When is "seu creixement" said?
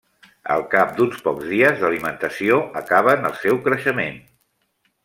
3.45-4.23